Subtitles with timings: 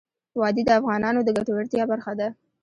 [0.39, 2.27] وادي د افغانانو د ګټورتیا برخه ده.